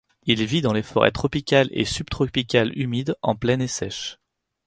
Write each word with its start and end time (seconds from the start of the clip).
Il 0.23 0.43
vit 0.45 0.63
dans 0.63 0.73
les 0.73 0.81
forêts 0.81 1.11
tropicales 1.11 1.69
et 1.69 1.85
subtropicales 1.85 2.71
humides 2.75 3.15
en 3.21 3.35
plaine 3.35 3.61
et 3.61 3.67
sèches. 3.67 4.17